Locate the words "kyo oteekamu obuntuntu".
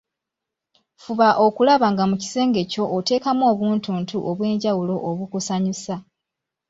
2.71-4.15